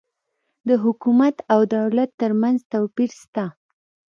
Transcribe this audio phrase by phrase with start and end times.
[0.67, 3.45] د حکومت او دولت ترمنځ توپیر سته